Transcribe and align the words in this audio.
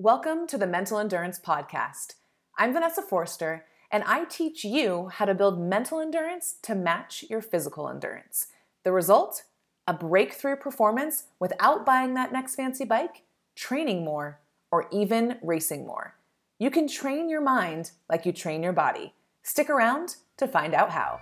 Welcome 0.00 0.46
to 0.46 0.56
the 0.56 0.68
Mental 0.68 1.00
Endurance 1.00 1.40
Podcast. 1.40 2.14
I'm 2.56 2.72
Vanessa 2.72 3.02
Foerster, 3.02 3.64
and 3.90 4.04
I 4.04 4.26
teach 4.26 4.62
you 4.62 5.08
how 5.08 5.24
to 5.24 5.34
build 5.34 5.60
mental 5.60 5.98
endurance 5.98 6.54
to 6.62 6.76
match 6.76 7.24
your 7.28 7.42
physical 7.42 7.88
endurance. 7.88 8.46
The 8.84 8.92
result? 8.92 9.42
A 9.88 9.92
breakthrough 9.92 10.54
performance 10.54 11.24
without 11.40 11.84
buying 11.84 12.14
that 12.14 12.32
next 12.32 12.54
fancy 12.54 12.84
bike, 12.84 13.22
training 13.56 14.04
more, 14.04 14.38
or 14.70 14.86
even 14.92 15.38
racing 15.42 15.84
more. 15.84 16.14
You 16.60 16.70
can 16.70 16.86
train 16.86 17.28
your 17.28 17.40
mind 17.40 17.90
like 18.08 18.24
you 18.24 18.30
train 18.30 18.62
your 18.62 18.72
body. 18.72 19.14
Stick 19.42 19.68
around 19.68 20.14
to 20.36 20.46
find 20.46 20.74
out 20.74 20.92
how. 20.92 21.18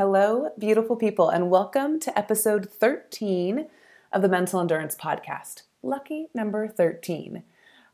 Hello, 0.00 0.48
beautiful 0.58 0.96
people, 0.96 1.28
and 1.28 1.50
welcome 1.50 2.00
to 2.00 2.18
episode 2.18 2.70
13 2.70 3.66
of 4.14 4.22
the 4.22 4.30
Mental 4.30 4.58
Endurance 4.58 4.96
Podcast. 4.96 5.64
Lucky 5.82 6.28
number 6.32 6.66
13. 6.66 7.42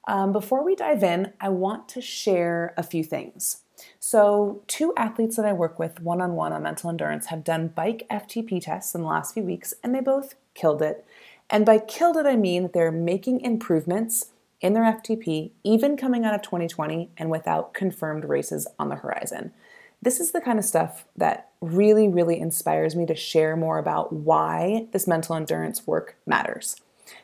Um, 0.07 0.31
before 0.31 0.65
we 0.65 0.77
dive 0.77 1.03
in, 1.03 1.33
I 1.41 1.49
want 1.49 1.89
to 1.89 2.01
share 2.01 2.75
a 2.77 2.85
few 2.85 3.03
things. 3.03 3.63
So, 3.99 4.63
two 4.69 4.95
athletes 4.97 5.35
that 5.35 5.47
I 5.47 5.53
work 5.53 5.81
with 5.81 6.01
one 6.01 6.21
on 6.21 6.37
one 6.37 6.53
on 6.53 6.63
mental 6.63 6.91
endurance 6.91 7.27
have 7.27 7.43
done 7.43 7.73
bike 7.75 8.07
FTP 8.09 8.63
tests 8.63 8.95
in 8.95 9.01
the 9.01 9.09
last 9.09 9.35
few 9.35 9.43
weeks, 9.43 9.75
and 9.83 9.93
they 9.93 10.01
both 10.01 10.37
killed 10.55 10.83
it. 10.83 11.05
And 11.51 11.67
by 11.67 11.81
killed 11.81 12.19
it, 12.19 12.25
I 12.25 12.37
mean 12.37 12.63
that 12.63 12.73
they're 12.73 12.93
making 12.93 13.41
improvements 13.41 14.27
in 14.61 14.75
their 14.75 14.85
FTP, 14.85 15.51
even 15.65 15.97
coming 15.97 16.25
out 16.25 16.35
of 16.35 16.43
2020 16.43 17.11
and 17.17 17.31
without 17.31 17.75
confirmed 17.75 18.27
races 18.27 18.69
on 18.79 18.91
the 18.91 18.95
horizon. 18.95 19.53
This 20.07 20.21
is 20.21 20.31
the 20.31 20.41
kind 20.41 20.57
of 20.57 20.65
stuff 20.65 21.05
that 21.17 21.49
really, 21.61 22.07
really 22.07 22.39
inspires 22.39 22.95
me 22.95 23.07
to 23.07 23.17
share 23.17 23.57
more 23.57 23.77
about 23.77 24.13
why 24.13 24.87
this 24.93 25.09
mental 25.09 25.35
endurance 25.35 25.85
work 25.85 26.15
matters. 26.25 26.77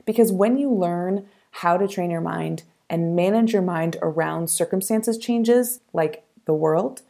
Because 0.05 0.33
when 0.33 0.56
you 0.56 0.69
learn 0.69 1.28
how 1.52 1.77
to 1.77 1.86
train 1.86 2.11
your 2.11 2.20
mind 2.20 2.64
and 2.91 3.14
manage 3.14 3.52
your 3.52 3.62
mind 3.62 3.98
around 4.02 4.50
circumstances 4.50 5.16
changes 5.16 5.78
like 5.92 6.24
the 6.44 6.55
world, 6.55 7.02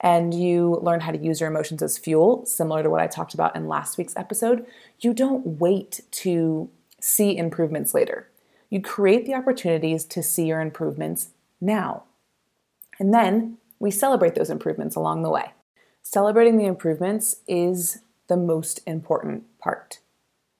and 0.00 0.34
you 0.34 0.80
learn 0.82 0.98
how 0.98 1.12
to 1.12 1.24
use 1.24 1.38
your 1.40 1.48
emotions 1.48 1.80
as 1.80 1.96
fuel, 1.96 2.44
similar 2.44 2.82
to 2.82 2.90
what 2.90 3.00
I 3.00 3.06
talked 3.06 3.32
about 3.32 3.54
in 3.54 3.68
last 3.68 3.98
week's 3.98 4.16
episode, 4.16 4.66
you 4.98 5.14
don't 5.14 5.60
wait 5.60 6.00
to 6.10 6.68
see 7.00 7.36
improvements 7.36 7.94
later. 7.94 8.28
You 8.68 8.82
create 8.82 9.26
the 9.26 9.34
opportunities 9.34 10.04
to 10.06 10.24
see 10.24 10.46
your 10.46 10.60
improvements 10.60 11.28
now. 11.60 12.02
And 12.98 13.14
then 13.14 13.58
we 13.80 13.90
celebrate 13.90 14.36
those 14.36 14.50
improvements 14.50 14.94
along 14.94 15.22
the 15.22 15.30
way. 15.30 15.52
Celebrating 16.02 16.56
the 16.56 16.66
improvements 16.66 17.36
is 17.48 18.02
the 18.28 18.36
most 18.36 18.80
important 18.86 19.44
part. 19.58 19.98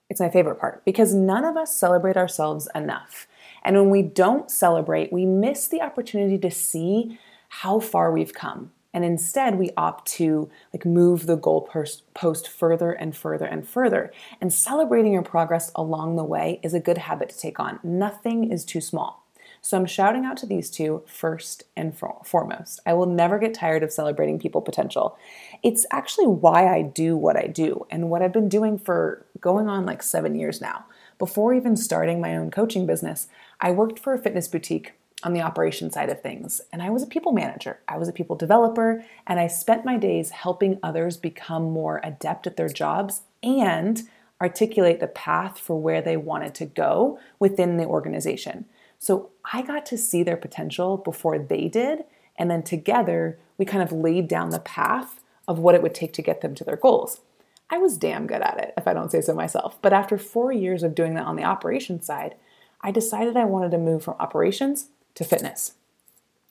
It's 0.08 0.20
my 0.20 0.28
favorite 0.28 0.58
part 0.58 0.84
because 0.84 1.14
none 1.14 1.44
of 1.44 1.56
us 1.56 1.72
celebrate 1.72 2.16
ourselves 2.16 2.68
enough. 2.74 3.28
And 3.62 3.76
when 3.76 3.90
we 3.90 4.02
don't 4.02 4.50
celebrate, 4.50 5.12
we 5.12 5.24
miss 5.24 5.68
the 5.68 5.82
opportunity 5.82 6.36
to 6.38 6.50
see 6.50 7.18
how 7.48 7.78
far 7.78 8.10
we've 8.10 8.34
come. 8.34 8.72
And 8.92 9.04
instead, 9.04 9.56
we 9.56 9.70
opt 9.76 10.08
to 10.12 10.50
like 10.72 10.84
move 10.84 11.26
the 11.26 11.38
goalpost 11.38 12.48
further 12.48 12.90
and 12.90 13.16
further 13.16 13.46
and 13.46 13.66
further. 13.66 14.12
And 14.40 14.52
celebrating 14.52 15.12
your 15.12 15.22
progress 15.22 15.70
along 15.76 16.16
the 16.16 16.24
way 16.24 16.58
is 16.64 16.74
a 16.74 16.80
good 16.80 16.98
habit 16.98 17.28
to 17.28 17.38
take 17.38 17.60
on. 17.60 17.78
Nothing 17.84 18.50
is 18.50 18.64
too 18.64 18.80
small. 18.80 19.19
So 19.62 19.76
I'm 19.76 19.86
shouting 19.86 20.24
out 20.24 20.36
to 20.38 20.46
these 20.46 20.70
two 20.70 21.02
first 21.06 21.64
and 21.76 21.96
foremost. 22.24 22.80
I 22.86 22.94
will 22.94 23.06
never 23.06 23.38
get 23.38 23.54
tired 23.54 23.82
of 23.82 23.92
celebrating 23.92 24.38
people 24.38 24.62
potential. 24.62 25.18
It's 25.62 25.84
actually 25.90 26.26
why 26.26 26.74
I 26.74 26.82
do 26.82 27.16
what 27.16 27.36
I 27.36 27.46
do 27.46 27.86
and 27.90 28.08
what 28.08 28.22
I've 28.22 28.32
been 28.32 28.48
doing 28.48 28.78
for 28.78 29.26
going 29.40 29.68
on 29.68 29.84
like 29.84 30.02
seven 30.02 30.34
years 30.34 30.60
now. 30.60 30.86
Before 31.18 31.52
even 31.52 31.76
starting 31.76 32.20
my 32.20 32.36
own 32.36 32.50
coaching 32.50 32.86
business, 32.86 33.28
I 33.60 33.70
worked 33.72 33.98
for 33.98 34.14
a 34.14 34.18
fitness 34.18 34.48
boutique 34.48 34.92
on 35.22 35.34
the 35.34 35.42
operation 35.42 35.90
side 35.90 36.08
of 36.08 36.22
things. 36.22 36.62
And 36.72 36.82
I 36.82 36.88
was 36.88 37.02
a 37.02 37.06
people 37.06 37.32
manager, 37.32 37.80
I 37.86 37.98
was 37.98 38.08
a 38.08 38.12
people 38.12 38.36
developer, 38.36 39.04
and 39.26 39.38
I 39.38 39.46
spent 39.46 39.84
my 39.84 39.98
days 39.98 40.30
helping 40.30 40.78
others 40.82 41.18
become 41.18 41.64
more 41.64 42.00
adept 42.02 42.46
at 42.46 42.56
their 42.56 42.70
jobs 42.70 43.22
and 43.42 44.02
articulate 44.40 45.00
the 45.00 45.06
path 45.06 45.58
for 45.58 45.78
where 45.78 46.00
they 46.00 46.16
wanted 46.16 46.54
to 46.54 46.64
go 46.64 47.18
within 47.38 47.76
the 47.76 47.84
organization. 47.84 48.64
So 49.00 49.30
I 49.50 49.62
got 49.62 49.86
to 49.86 49.98
see 49.98 50.22
their 50.22 50.36
potential 50.36 50.98
before 50.98 51.38
they 51.38 51.68
did. 51.68 52.04
And 52.36 52.50
then 52.50 52.62
together, 52.62 53.38
we 53.56 53.64
kind 53.64 53.82
of 53.82 53.92
laid 53.92 54.28
down 54.28 54.50
the 54.50 54.60
path 54.60 55.20
of 55.48 55.58
what 55.58 55.74
it 55.74 55.82
would 55.82 55.94
take 55.94 56.12
to 56.12 56.22
get 56.22 56.42
them 56.42 56.54
to 56.54 56.64
their 56.64 56.76
goals. 56.76 57.20
I 57.70 57.78
was 57.78 57.96
damn 57.96 58.26
good 58.26 58.42
at 58.42 58.58
it, 58.58 58.74
if 58.76 58.86
I 58.86 58.92
don't 58.92 59.10
say 59.10 59.22
so 59.22 59.34
myself. 59.34 59.80
But 59.80 59.94
after 59.94 60.18
four 60.18 60.52
years 60.52 60.82
of 60.82 60.94
doing 60.94 61.14
that 61.14 61.24
on 61.24 61.36
the 61.36 61.44
operations 61.44 62.04
side, 62.04 62.34
I 62.82 62.90
decided 62.90 63.36
I 63.36 63.44
wanted 63.44 63.70
to 63.70 63.78
move 63.78 64.04
from 64.04 64.16
operations 64.20 64.88
to 65.14 65.24
fitness. 65.24 65.74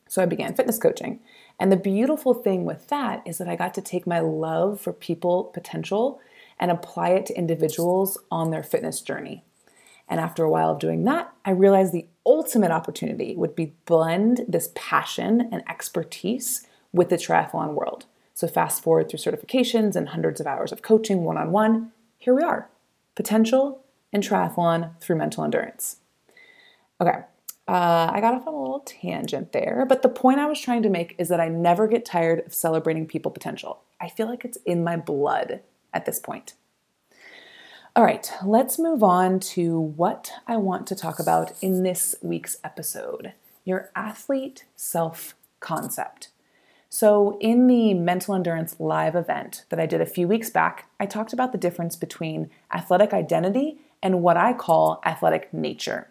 So 0.08 0.24
I 0.24 0.26
began 0.26 0.56
fitness 0.56 0.80
coaching. 0.80 1.20
And 1.60 1.72
the 1.72 1.78
beautiful 1.78 2.34
thing 2.34 2.66
with 2.66 2.88
that 2.88 3.22
is 3.28 3.38
that 3.38 3.48
I 3.48 3.56
got 3.56 3.76
to 3.76 3.82
take 3.82 4.08
my 4.08 4.22
love 4.22 4.82
for 4.82 4.92
people 4.92 5.46
potential 5.46 6.20
and 6.60 6.72
apply 6.72 7.10
it 7.10 7.28
to 7.28 7.38
individuals 7.38 8.18
on 8.32 8.50
their 8.50 8.64
fitness 8.64 9.02
journey. 9.02 9.44
And 10.10 10.20
after 10.20 10.44
a 10.44 10.50
while 10.50 10.72
of 10.72 10.80
doing 10.80 11.04
that, 11.04 11.32
I 11.46 11.52
realized 11.52 11.94
the 11.94 12.08
ultimate 12.26 12.72
opportunity 12.72 13.36
would 13.36 13.56
be 13.56 13.76
blend 13.86 14.42
this 14.48 14.72
passion 14.76 15.48
and 15.52 15.64
expertise 15.70 16.66
with 16.92 17.10
the 17.10 17.16
triathlon 17.16 17.74
world. 17.74 18.06
So 18.34 18.48
fast 18.48 18.82
forward 18.82 19.10
through 19.10 19.20
certifications 19.20 19.96
and 19.96 20.10
hundreds 20.10 20.40
of 20.40 20.48
hours 20.48 20.72
of 20.72 20.82
coaching 20.82 21.24
one-on-one, 21.24 21.92
here 22.18 22.34
we 22.34 22.42
are. 22.42 22.70
Potential 23.16 23.84
and 24.12 24.24
triathlon 24.24 25.00
through 25.00 25.18
mental 25.18 25.44
endurance. 25.44 25.98
Okay, 27.00 27.20
uh, 27.68 28.10
I 28.12 28.20
got 28.20 28.34
off 28.34 28.48
on 28.48 28.54
a 28.54 28.60
little 28.60 28.84
tangent 28.86 29.52
there, 29.52 29.86
but 29.88 30.02
the 30.02 30.10
point 30.10 30.40
I 30.40 30.48
was 30.48 30.60
trying 30.60 30.82
to 30.84 30.90
make 30.90 31.16
is 31.20 31.30
that 31.30 31.40
I 31.40 31.50
never 31.50 31.88
get 31.88 32.04
tired 32.04 32.46
of 32.46 32.54
celebrating 32.54 33.06
people 33.06 33.30
potential. 33.30 33.82
I 34.02 34.10
feel 34.10 34.28
like 34.28 34.44
it's 34.44 34.58
in 34.66 34.84
my 34.84 34.98
blood 34.98 35.62
at 35.94 36.06
this 36.06 36.20
point. 36.20 36.54
All 37.96 38.04
right, 38.04 38.32
let's 38.46 38.78
move 38.78 39.02
on 39.02 39.40
to 39.40 39.80
what 39.80 40.32
I 40.46 40.58
want 40.58 40.86
to 40.88 40.96
talk 40.96 41.20
about 41.20 41.52
in 41.60 41.82
this 41.82 42.16
week's 42.22 42.58
episode 42.64 43.34
your 43.66 43.90
athlete 43.96 44.66
self 44.76 45.34
concept. 45.60 46.30
So, 46.88 47.38
in 47.42 47.66
the 47.66 47.96
Mental 47.96 48.36
Endurance 48.36 48.76
Live 48.80 49.16
event 49.16 49.66
that 49.70 49.80
I 49.80 49.88
did 49.88 50.02
a 50.02 50.06
few 50.06 50.28
weeks 50.28 50.52
back, 50.52 50.88
I 51.00 51.08
talked 51.08 51.34
about 51.34 51.52
the 51.52 51.58
difference 51.58 51.96
between 51.96 52.52
athletic 52.72 53.12
identity 53.12 53.80
and 54.04 54.22
what 54.22 54.38
I 54.38 54.54
call 54.54 55.02
athletic 55.04 55.52
nature. 55.52 56.10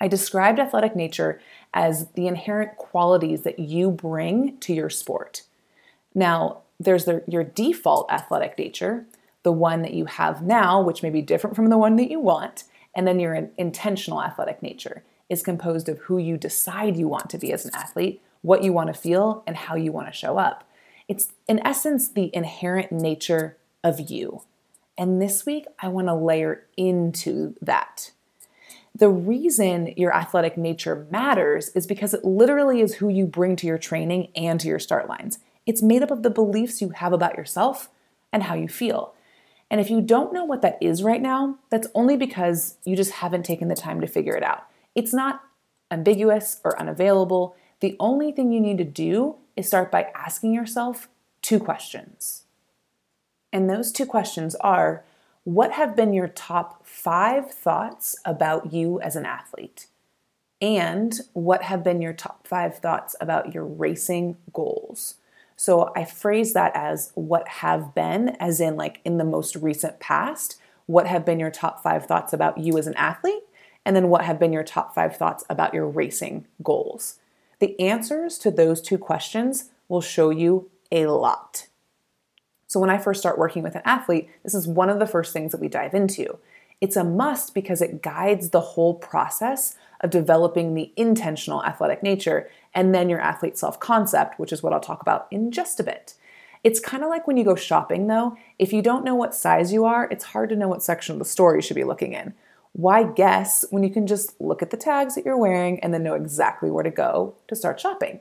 I 0.00 0.08
described 0.08 0.58
athletic 0.58 0.96
nature 0.96 1.40
as 1.74 2.08
the 2.12 2.26
inherent 2.26 2.78
qualities 2.78 3.42
that 3.42 3.58
you 3.58 3.90
bring 3.90 4.56
to 4.60 4.72
your 4.72 4.90
sport. 4.90 5.42
Now, 6.14 6.62
there's 6.80 7.04
the, 7.04 7.22
your 7.26 7.44
default 7.44 8.10
athletic 8.10 8.58
nature, 8.58 9.04
the 9.46 9.52
one 9.52 9.82
that 9.82 9.94
you 9.94 10.06
have 10.06 10.42
now, 10.42 10.82
which 10.82 11.04
may 11.04 11.08
be 11.08 11.22
different 11.22 11.54
from 11.54 11.70
the 11.70 11.78
one 11.78 11.94
that 11.94 12.10
you 12.10 12.18
want, 12.18 12.64
and 12.96 13.06
then 13.06 13.20
your 13.20 13.48
intentional 13.56 14.20
athletic 14.20 14.60
nature 14.60 15.04
is 15.28 15.40
composed 15.40 15.88
of 15.88 15.98
who 16.00 16.18
you 16.18 16.36
decide 16.36 16.96
you 16.96 17.06
want 17.06 17.30
to 17.30 17.38
be 17.38 17.52
as 17.52 17.64
an 17.64 17.70
athlete, 17.72 18.20
what 18.42 18.64
you 18.64 18.72
want 18.72 18.88
to 18.88 19.00
feel, 19.00 19.44
and 19.46 19.56
how 19.56 19.76
you 19.76 19.92
want 19.92 20.08
to 20.08 20.12
show 20.12 20.36
up. 20.36 20.68
It's, 21.06 21.28
in 21.46 21.64
essence, 21.64 22.08
the 22.08 22.28
inherent 22.34 22.90
nature 22.90 23.56
of 23.84 24.10
you. 24.10 24.42
And 24.98 25.22
this 25.22 25.46
week, 25.46 25.66
I 25.78 25.86
want 25.86 26.08
to 26.08 26.14
layer 26.14 26.64
into 26.76 27.54
that. 27.62 28.10
The 28.96 29.08
reason 29.08 29.94
your 29.96 30.12
athletic 30.12 30.56
nature 30.56 31.06
matters 31.08 31.68
is 31.68 31.86
because 31.86 32.14
it 32.14 32.24
literally 32.24 32.80
is 32.80 32.96
who 32.96 33.08
you 33.08 33.26
bring 33.26 33.54
to 33.54 33.66
your 33.68 33.78
training 33.78 34.32
and 34.34 34.58
to 34.58 34.66
your 34.66 34.80
start 34.80 35.08
lines. 35.08 35.38
It's 35.66 35.82
made 35.82 36.02
up 36.02 36.10
of 36.10 36.24
the 36.24 36.30
beliefs 36.30 36.82
you 36.82 36.88
have 36.88 37.12
about 37.12 37.36
yourself 37.36 37.90
and 38.32 38.42
how 38.42 38.56
you 38.56 38.66
feel. 38.66 39.12
And 39.70 39.80
if 39.80 39.90
you 39.90 40.00
don't 40.00 40.32
know 40.32 40.44
what 40.44 40.62
that 40.62 40.78
is 40.80 41.02
right 41.02 41.20
now, 41.20 41.58
that's 41.70 41.88
only 41.94 42.16
because 42.16 42.76
you 42.84 42.94
just 42.96 43.12
haven't 43.12 43.44
taken 43.44 43.68
the 43.68 43.74
time 43.74 44.00
to 44.00 44.06
figure 44.06 44.36
it 44.36 44.42
out. 44.42 44.64
It's 44.94 45.12
not 45.12 45.42
ambiguous 45.90 46.60
or 46.64 46.78
unavailable. 46.78 47.56
The 47.80 47.96
only 47.98 48.32
thing 48.32 48.52
you 48.52 48.60
need 48.60 48.78
to 48.78 48.84
do 48.84 49.36
is 49.56 49.66
start 49.66 49.90
by 49.90 50.10
asking 50.14 50.54
yourself 50.54 51.08
two 51.42 51.58
questions. 51.58 52.44
And 53.52 53.68
those 53.68 53.92
two 53.92 54.06
questions 54.06 54.54
are 54.56 55.04
what 55.44 55.72
have 55.72 55.94
been 55.94 56.12
your 56.12 56.28
top 56.28 56.84
five 56.86 57.50
thoughts 57.52 58.16
about 58.24 58.72
you 58.72 59.00
as 59.00 59.14
an 59.14 59.24
athlete? 59.24 59.86
And 60.60 61.20
what 61.34 61.62
have 61.62 61.84
been 61.84 62.02
your 62.02 62.12
top 62.12 62.46
five 62.46 62.78
thoughts 62.78 63.14
about 63.20 63.54
your 63.54 63.64
racing 63.64 64.36
goals? 64.52 65.14
So 65.56 65.90
I 65.96 66.04
phrase 66.04 66.52
that 66.52 66.72
as 66.74 67.10
what 67.14 67.48
have 67.48 67.94
been, 67.94 68.30
as 68.40 68.60
in 68.60 68.76
like 68.76 69.00
in 69.04 69.16
the 69.16 69.24
most 69.24 69.56
recent 69.56 69.98
past, 70.00 70.60
what 70.84 71.06
have 71.06 71.24
been 71.24 71.40
your 71.40 71.50
top 71.50 71.82
five 71.82 72.06
thoughts 72.06 72.32
about 72.32 72.58
you 72.58 72.78
as 72.78 72.86
an 72.86 72.94
athlete? 72.94 73.42
And 73.84 73.96
then 73.96 74.08
what 74.08 74.24
have 74.24 74.38
been 74.38 74.52
your 74.52 74.64
top 74.64 74.94
five 74.94 75.16
thoughts 75.16 75.44
about 75.48 75.72
your 75.72 75.88
racing 75.88 76.46
goals? 76.62 77.18
The 77.58 77.78
answers 77.80 78.36
to 78.38 78.50
those 78.50 78.82
two 78.82 78.98
questions 78.98 79.70
will 79.88 80.00
show 80.00 80.30
you 80.30 80.70
a 80.92 81.06
lot. 81.06 81.68
So, 82.68 82.80
when 82.80 82.90
I 82.90 82.98
first 82.98 83.20
start 83.20 83.38
working 83.38 83.62
with 83.62 83.76
an 83.76 83.82
athlete, 83.84 84.28
this 84.42 84.54
is 84.54 84.66
one 84.66 84.90
of 84.90 84.98
the 84.98 85.06
first 85.06 85.32
things 85.32 85.52
that 85.52 85.60
we 85.60 85.68
dive 85.68 85.94
into. 85.94 86.38
It's 86.80 86.96
a 86.96 87.04
must 87.04 87.54
because 87.54 87.80
it 87.80 88.02
guides 88.02 88.50
the 88.50 88.60
whole 88.60 88.94
process 88.94 89.76
of 90.00 90.10
developing 90.10 90.74
the 90.74 90.92
intentional 90.96 91.64
athletic 91.64 92.02
nature 92.02 92.50
and 92.76 92.94
then 92.94 93.08
your 93.08 93.20
athlete 93.20 93.58
self 93.58 93.80
concept, 93.80 94.38
which 94.38 94.52
is 94.52 94.62
what 94.62 94.72
I'll 94.72 94.80
talk 94.80 95.00
about 95.00 95.26
in 95.32 95.50
just 95.50 95.80
a 95.80 95.82
bit. 95.82 96.14
It's 96.62 96.78
kind 96.78 97.02
of 97.02 97.08
like 97.08 97.26
when 97.26 97.36
you 97.36 97.44
go 97.44 97.56
shopping, 97.56 98.06
though. 98.06 98.36
If 98.58 98.72
you 98.72 98.82
don't 98.82 99.04
know 99.04 99.14
what 99.14 99.34
size 99.34 99.72
you 99.72 99.84
are, 99.86 100.06
it's 100.10 100.26
hard 100.26 100.50
to 100.50 100.56
know 100.56 100.68
what 100.68 100.82
section 100.82 101.14
of 101.14 101.18
the 101.18 101.24
store 101.24 101.56
you 101.56 101.62
should 101.62 101.74
be 101.74 101.84
looking 101.84 102.12
in. 102.12 102.34
Why 102.72 103.04
guess 103.04 103.64
when 103.70 103.82
you 103.82 103.90
can 103.90 104.06
just 104.06 104.38
look 104.40 104.60
at 104.62 104.70
the 104.70 104.76
tags 104.76 105.14
that 105.14 105.24
you're 105.24 105.38
wearing 105.38 105.80
and 105.80 105.94
then 105.94 106.02
know 106.02 106.14
exactly 106.14 106.70
where 106.70 106.84
to 106.84 106.90
go 106.90 107.34
to 107.48 107.56
start 107.56 107.80
shopping? 107.80 108.20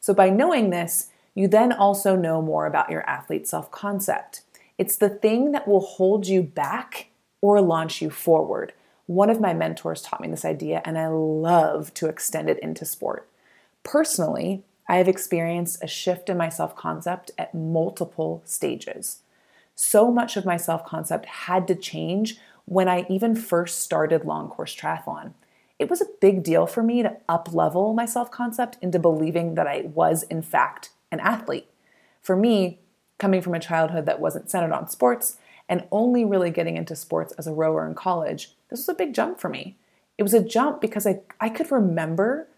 So, 0.00 0.12
by 0.12 0.28
knowing 0.28 0.68
this, 0.68 1.08
you 1.34 1.48
then 1.48 1.72
also 1.72 2.14
know 2.14 2.42
more 2.42 2.66
about 2.66 2.90
your 2.90 3.08
athlete 3.08 3.48
self 3.48 3.70
concept. 3.70 4.42
It's 4.76 4.96
the 4.96 5.08
thing 5.08 5.52
that 5.52 5.66
will 5.66 5.80
hold 5.80 6.26
you 6.26 6.42
back 6.42 7.08
or 7.40 7.62
launch 7.62 8.02
you 8.02 8.10
forward. 8.10 8.74
One 9.06 9.30
of 9.30 9.40
my 9.40 9.54
mentors 9.54 10.02
taught 10.02 10.20
me 10.20 10.28
this 10.28 10.44
idea, 10.44 10.82
and 10.84 10.98
I 10.98 11.08
love 11.08 11.94
to 11.94 12.08
extend 12.08 12.50
it 12.50 12.58
into 12.58 12.84
sport. 12.84 13.26
Personally, 13.88 14.64
I 14.86 14.96
have 14.96 15.08
experienced 15.08 15.82
a 15.82 15.86
shift 15.86 16.28
in 16.28 16.36
my 16.36 16.50
self 16.50 16.76
concept 16.76 17.30
at 17.38 17.54
multiple 17.54 18.42
stages. 18.44 19.20
So 19.74 20.12
much 20.12 20.36
of 20.36 20.44
my 20.44 20.58
self 20.58 20.84
concept 20.84 21.24
had 21.24 21.66
to 21.68 21.74
change 21.74 22.36
when 22.66 22.86
I 22.86 23.06
even 23.08 23.34
first 23.34 23.80
started 23.80 24.26
long 24.26 24.50
course 24.50 24.76
triathlon. 24.76 25.32
It 25.78 25.88
was 25.88 26.02
a 26.02 26.12
big 26.20 26.42
deal 26.42 26.66
for 26.66 26.82
me 26.82 27.02
to 27.02 27.16
up 27.30 27.54
level 27.54 27.94
my 27.94 28.04
self 28.04 28.30
concept 28.30 28.76
into 28.82 28.98
believing 28.98 29.54
that 29.54 29.66
I 29.66 29.84
was, 29.94 30.22
in 30.24 30.42
fact, 30.42 30.90
an 31.10 31.20
athlete. 31.20 31.70
For 32.20 32.36
me, 32.36 32.80
coming 33.16 33.40
from 33.40 33.54
a 33.54 33.58
childhood 33.58 34.04
that 34.04 34.20
wasn't 34.20 34.50
centered 34.50 34.74
on 34.74 34.90
sports 34.90 35.38
and 35.66 35.88
only 35.90 36.26
really 36.26 36.50
getting 36.50 36.76
into 36.76 36.94
sports 36.94 37.32
as 37.38 37.46
a 37.46 37.54
rower 37.54 37.88
in 37.88 37.94
college, 37.94 38.54
this 38.68 38.80
was 38.80 38.88
a 38.90 38.94
big 38.94 39.14
jump 39.14 39.40
for 39.40 39.48
me. 39.48 39.78
It 40.18 40.24
was 40.24 40.34
a 40.34 40.44
jump 40.44 40.82
because 40.82 41.06
I, 41.06 41.20
I 41.40 41.48
could 41.48 41.72
remember 41.72 42.48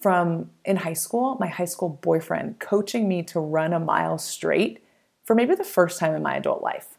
from 0.00 0.50
in 0.64 0.76
high 0.76 0.92
school, 0.92 1.36
my 1.40 1.48
high 1.48 1.64
school 1.64 1.88
boyfriend 1.88 2.58
coaching 2.58 3.08
me 3.08 3.22
to 3.24 3.40
run 3.40 3.72
a 3.72 3.80
mile 3.80 4.18
straight 4.18 4.82
for 5.24 5.34
maybe 5.34 5.54
the 5.54 5.64
first 5.64 5.98
time 5.98 6.14
in 6.14 6.22
my 6.22 6.36
adult 6.36 6.62
life. 6.62 6.98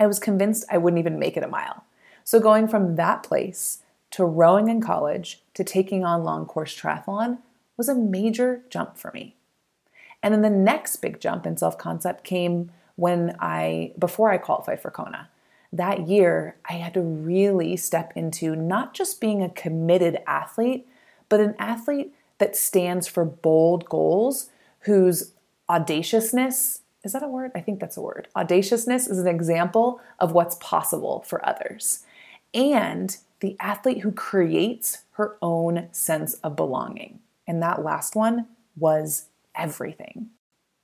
I 0.00 0.06
was 0.06 0.18
convinced 0.18 0.64
I 0.70 0.78
wouldn't 0.78 1.00
even 1.00 1.18
make 1.18 1.36
it 1.36 1.44
a 1.44 1.48
mile. 1.48 1.84
So 2.24 2.40
going 2.40 2.68
from 2.68 2.96
that 2.96 3.22
place 3.22 3.78
to 4.12 4.24
rowing 4.24 4.68
in 4.68 4.80
college 4.80 5.42
to 5.54 5.64
taking 5.64 6.04
on 6.04 6.24
long 6.24 6.46
course 6.46 6.78
triathlon 6.78 7.38
was 7.76 7.88
a 7.88 7.94
major 7.94 8.62
jump 8.68 8.96
for 8.96 9.10
me. 9.12 9.36
And 10.22 10.32
then 10.32 10.42
the 10.42 10.50
next 10.50 10.96
big 10.96 11.20
jump 11.20 11.46
in 11.46 11.56
self 11.56 11.78
concept 11.78 12.24
came 12.24 12.70
when 12.96 13.36
I, 13.40 13.92
before 13.98 14.30
I 14.30 14.38
qualified 14.38 14.80
for 14.80 14.90
Kona. 14.90 15.28
That 15.72 16.06
year, 16.06 16.56
I 16.68 16.74
had 16.74 16.94
to 16.94 17.00
really 17.00 17.76
step 17.76 18.12
into 18.14 18.54
not 18.54 18.92
just 18.92 19.20
being 19.20 19.42
a 19.42 19.48
committed 19.48 20.18
athlete, 20.26 20.86
but 21.32 21.40
an 21.40 21.54
athlete 21.58 22.12
that 22.36 22.54
stands 22.54 23.08
for 23.08 23.24
bold 23.24 23.86
goals, 23.86 24.50
whose 24.80 25.32
audaciousness 25.66 26.80
is 27.04 27.14
that 27.14 27.22
a 27.22 27.26
word? 27.26 27.52
I 27.54 27.60
think 27.62 27.80
that's 27.80 27.96
a 27.96 28.02
word. 28.02 28.28
Audaciousness 28.36 29.08
is 29.08 29.16
an 29.16 29.26
example 29.26 29.98
of 30.18 30.32
what's 30.32 30.56
possible 30.56 31.24
for 31.26 31.42
others. 31.48 32.04
And 32.52 33.16
the 33.40 33.56
athlete 33.58 34.00
who 34.00 34.12
creates 34.12 35.04
her 35.12 35.38
own 35.40 35.88
sense 35.90 36.34
of 36.44 36.54
belonging. 36.54 37.20
And 37.46 37.62
that 37.62 37.82
last 37.82 38.14
one 38.14 38.46
was 38.76 39.28
everything. 39.56 40.28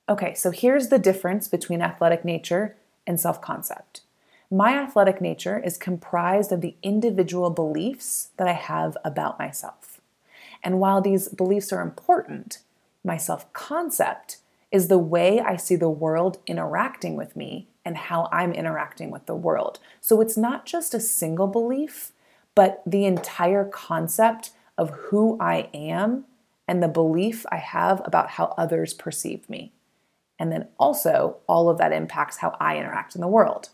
Okay, 0.09 0.33
so 0.33 0.49
here's 0.49 0.87
the 0.87 0.97
difference 0.97 1.47
between 1.47 1.79
athletic 1.83 2.25
nature 2.25 2.75
and 3.05 3.19
self 3.19 3.39
concept. 3.39 4.01
My 4.49 4.73
athletic 4.73 5.21
nature 5.21 5.59
is 5.59 5.77
comprised 5.77 6.51
of 6.51 6.61
the 6.61 6.73
individual 6.81 7.51
beliefs 7.51 8.29
that 8.37 8.47
I 8.47 8.53
have 8.53 8.97
about 9.05 9.37
myself. 9.37 9.99
And 10.63 10.79
while 10.79 11.01
these 11.01 11.29
beliefs 11.29 11.71
are 11.71 11.81
important, 11.81 12.59
my 13.03 13.17
self 13.17 13.51
concept 13.53 14.37
is 14.71 14.87
the 14.87 14.99
way 14.99 15.39
I 15.39 15.55
see 15.55 15.75
the 15.75 15.89
world 15.89 16.37
interacting 16.45 17.15
with 17.15 17.35
me 17.35 17.67
and 17.83 17.97
how 17.97 18.29
I'm 18.31 18.53
interacting 18.53 19.09
with 19.09 19.25
the 19.25 19.35
world. 19.35 19.79
So 20.01 20.21
it's 20.21 20.37
not 20.37 20.65
just 20.65 20.93
a 20.93 20.99
single 20.99 21.47
belief, 21.47 22.11
but 22.53 22.83
the 22.85 23.05
entire 23.05 23.65
concept 23.65 24.51
of 24.77 24.91
who 24.91 25.37
I 25.39 25.69
am 25.73 26.25
and 26.67 26.83
the 26.83 26.87
belief 26.87 27.45
I 27.51 27.57
have 27.57 28.01
about 28.05 28.31
how 28.31 28.53
others 28.57 28.93
perceive 28.93 29.49
me. 29.49 29.71
And 30.37 30.51
then 30.51 30.67
also, 30.79 31.37
all 31.47 31.69
of 31.69 31.77
that 31.79 31.91
impacts 31.91 32.37
how 32.37 32.55
I 32.59 32.77
interact 32.77 33.15
in 33.15 33.21
the 33.21 33.27
world. 33.27 33.69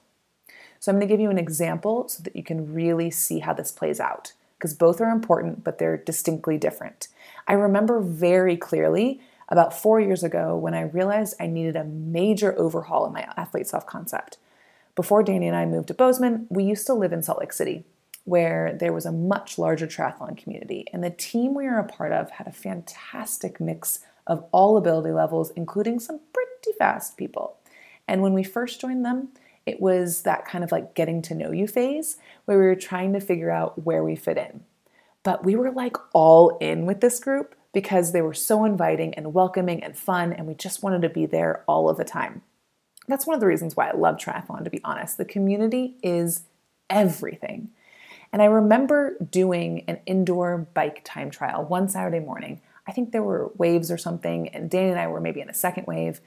So, 0.80 0.92
I'm 0.92 0.98
going 0.98 1.08
to 1.08 1.14
give 1.14 1.20
you 1.20 1.30
an 1.30 1.38
example 1.38 2.08
so 2.08 2.24
that 2.24 2.36
you 2.36 2.42
can 2.42 2.74
really 2.74 3.12
see 3.12 3.40
how 3.40 3.54
this 3.54 3.72
plays 3.72 4.00
out, 4.00 4.34
because 4.66 4.76
both 4.76 5.00
are 5.00 5.12
important, 5.12 5.64
but 5.64 5.78
they're 5.78 5.96
distinctly 5.96 6.58
different. 6.58 7.08
I 7.48 7.54
remember 7.54 8.00
very 8.00 8.58
clearly 8.58 9.22
about 9.48 9.80
four 9.80 10.00
years 10.00 10.24
ago 10.24 10.58
when 10.58 10.74
I 10.74 10.82
realized 10.82 11.36
I 11.40 11.46
needed 11.46 11.76
a 11.76 11.84
major 11.84 12.58
overhaul 12.58 13.06
in 13.06 13.14
my 13.14 13.30
athlete 13.38 13.68
self 13.68 13.86
concept. 13.86 14.40
Before 14.96 15.22
Danny 15.22 15.48
and 15.48 15.56
I 15.56 15.68
moved 15.68 15.90
to 15.90 15.94
Bozeman, 15.94 16.48
we 16.50 16.64
used 16.64 16.88
to 16.88 16.96
live 16.96 17.14
in 17.14 17.22
Salt 17.22 17.42
Lake 17.42 17.54
City 17.54 17.84
where 18.24 18.74
there 18.74 18.92
was 18.92 19.06
a 19.06 19.12
much 19.12 19.60
larger 19.60 19.86
triathlon 19.86 20.36
community. 20.36 20.88
And 20.92 21.04
the 21.04 21.12
team 21.12 21.54
we 21.54 21.66
were 21.66 21.78
a 21.78 21.84
part 21.84 22.12
of 22.12 22.32
had 22.32 22.48
a 22.48 22.52
fantastic 22.52 23.60
mix 23.60 24.00
of 24.26 24.46
all 24.52 24.78
ability 24.78 25.12
levels, 25.12 25.52
including 25.52 26.00
some 26.00 26.22
pretty 26.34 26.76
fast 26.80 27.18
people. 27.18 27.58
And 28.08 28.24
when 28.24 28.34
we 28.34 28.44
first 28.44 28.82
joined 28.82 29.06
them, 29.06 29.28
it 29.66 29.82
was 29.82 30.22
that 30.22 30.46
kind 30.46 30.64
of 30.64 30.72
like 30.72 30.94
getting 30.94 31.22
to 31.24 31.36
know 31.36 31.52
you 31.52 31.68
phase 31.68 32.18
where 32.46 32.60
we 32.60 32.66
were 32.66 32.76
trying 32.76 33.14
to 33.14 33.20
figure 33.20 33.52
out 33.52 33.84
where 33.84 34.04
we 34.04 34.16
fit 34.16 34.38
in. 34.38 34.64
But 35.24 35.44
we 35.44 35.56
were 35.56 35.72
like 35.72 35.98
all 36.14 36.58
in 36.60 36.86
with 36.86 37.02
this 37.02 37.20
group 37.20 37.56
because 37.74 38.12
they 38.12 38.22
were 38.22 38.34
so 38.34 38.64
inviting 38.64 39.14
and 39.16 39.34
welcoming 39.34 39.84
and 39.84 39.98
fun, 39.98 40.32
and 40.32 40.48
we 40.48 40.54
just 40.54 40.82
wanted 40.82 41.02
to 41.02 41.10
be 41.10 41.26
there 41.26 41.64
all 41.68 41.90
of 41.90 41.98
the 41.98 42.06
time. 42.06 42.42
That's 43.08 43.28
one 43.28 43.34
of 43.34 43.40
the 43.40 43.48
reasons 43.48 43.76
why 43.76 43.90
I 43.90 43.96
love 43.96 44.18
triathlon, 44.18 44.64
to 44.64 44.70
be 44.70 44.82
honest. 44.84 45.18
The 45.18 45.26
community 45.26 45.98
is 46.02 46.44
everything. 46.90 47.72
And 48.32 48.42
I 48.42 48.46
remember 48.46 49.18
doing 49.32 49.84
an 49.88 50.00
indoor 50.06 50.58
bike 50.74 51.02
time 51.04 51.30
trial 51.30 51.64
one 51.64 51.90
Saturday 51.90 52.20
morning. 52.20 52.62
I 52.88 52.92
think 52.92 53.12
there 53.12 53.24
were 53.24 53.52
waves 53.58 53.92
or 53.92 53.98
something, 53.98 54.50
and 54.50 54.70
Danny 54.70 54.90
and 54.90 55.00
I 55.00 55.08
were 55.08 55.22
maybe 55.22 55.42
in 55.42 55.50
a 55.50 55.54
second 55.54 55.88
wave. 55.88 56.22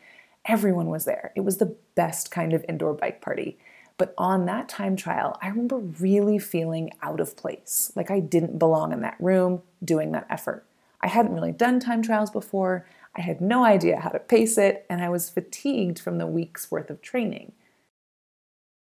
Everyone 0.46 0.88
was 0.88 1.04
there. 1.04 1.32
It 1.36 1.40
was 1.40 1.58
the 1.58 1.76
best 1.94 2.30
kind 2.30 2.52
of 2.52 2.64
indoor 2.68 2.94
bike 2.94 3.20
party. 3.20 3.58
But 3.96 4.14
on 4.16 4.46
that 4.46 4.68
time 4.68 4.96
trial, 4.96 5.36
I 5.42 5.48
remember 5.48 5.78
really 5.78 6.38
feeling 6.38 6.92
out 7.02 7.20
of 7.20 7.36
place, 7.36 7.90
like 7.96 8.10
I 8.10 8.20
didn't 8.20 8.58
belong 8.58 8.92
in 8.92 9.00
that 9.00 9.16
room 9.18 9.62
doing 9.84 10.12
that 10.12 10.26
effort. 10.30 10.64
I 11.00 11.08
hadn't 11.08 11.34
really 11.34 11.52
done 11.52 11.80
time 11.80 12.02
trials 12.02 12.30
before, 12.30 12.86
I 13.18 13.22
had 13.22 13.40
no 13.40 13.64
idea 13.64 13.98
how 14.00 14.10
to 14.10 14.20
pace 14.20 14.56
it, 14.56 14.86
and 14.88 15.02
I 15.02 15.08
was 15.08 15.28
fatigued 15.28 15.98
from 15.98 16.18
the 16.18 16.26
week's 16.26 16.70
worth 16.70 16.88
of 16.88 17.02
training. 17.02 17.52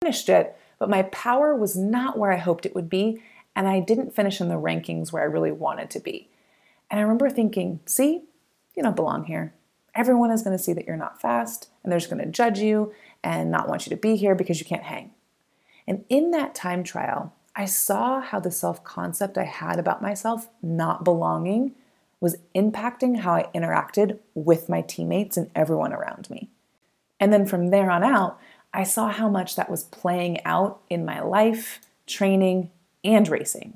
I 0.01 0.05
finished 0.05 0.29
it, 0.29 0.57
but 0.79 0.89
my 0.89 1.03
power 1.03 1.53
was 1.53 1.75
not 1.75 2.17
where 2.17 2.31
I 2.31 2.37
hoped 2.37 2.65
it 2.65 2.73
would 2.73 2.89
be, 2.89 3.21
and 3.55 3.67
I 3.67 3.81
didn't 3.81 4.15
finish 4.15 4.39
in 4.39 4.47
the 4.47 4.55
rankings 4.55 5.11
where 5.11 5.21
I 5.21 5.25
really 5.25 5.51
wanted 5.51 5.89
to 5.91 5.99
be. 5.99 6.29
And 6.89 6.99
I 6.99 7.03
remember 7.03 7.29
thinking, 7.29 7.81
see, 7.85 8.23
you 8.75 8.83
don't 8.83 8.95
belong 8.95 9.25
here. 9.25 9.53
Everyone 9.93 10.31
is 10.31 10.41
going 10.41 10.57
to 10.57 10.63
see 10.63 10.73
that 10.73 10.85
you're 10.85 10.97
not 10.97 11.21
fast, 11.21 11.69
and 11.83 11.91
they're 11.91 11.99
just 11.99 12.11
going 12.11 12.23
to 12.23 12.31
judge 12.31 12.59
you 12.59 12.93
and 13.23 13.51
not 13.51 13.67
want 13.67 13.85
you 13.85 13.89
to 13.91 14.01
be 14.01 14.15
here 14.15 14.35
because 14.35 14.59
you 14.59 14.65
can't 14.65 14.83
hang. 14.83 15.11
And 15.87 16.05
in 16.09 16.31
that 16.31 16.55
time 16.55 16.83
trial, 16.83 17.33
I 17.55 17.65
saw 17.65 18.21
how 18.21 18.39
the 18.39 18.51
self 18.51 18.83
concept 18.83 19.37
I 19.37 19.43
had 19.43 19.79
about 19.79 20.01
myself 20.01 20.47
not 20.61 21.03
belonging 21.03 21.73
was 22.19 22.37
impacting 22.55 23.19
how 23.19 23.33
I 23.33 23.49
interacted 23.53 24.19
with 24.35 24.69
my 24.69 24.81
teammates 24.81 25.37
and 25.37 25.49
everyone 25.55 25.91
around 25.91 26.29
me. 26.29 26.49
And 27.19 27.33
then 27.33 27.45
from 27.45 27.71
there 27.71 27.89
on 27.91 28.03
out, 28.03 28.39
I 28.73 28.83
saw 28.83 29.09
how 29.09 29.27
much 29.27 29.55
that 29.55 29.69
was 29.69 29.83
playing 29.83 30.43
out 30.45 30.81
in 30.89 31.03
my 31.03 31.19
life, 31.19 31.81
training, 32.07 32.69
and 33.03 33.27
racing. 33.27 33.75